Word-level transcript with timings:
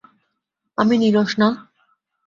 আমি 0.77 0.95
নীরস 1.01 1.31
না? 1.41 1.47